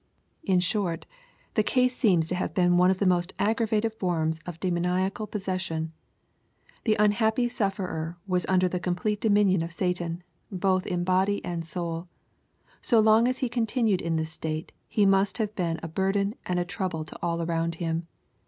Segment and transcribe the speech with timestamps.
[0.43, 1.05] In short,
[1.53, 5.93] the case seems to have been one of the most aggravated forms of demoniacal possession.
[6.85, 11.63] The unhappy sufferer was under the com plete dominion of Satan, both in body and
[11.63, 12.07] soul.
[12.81, 16.57] So long as he continued in this state, he must have been a burden and
[16.57, 18.07] a trouble to all around him.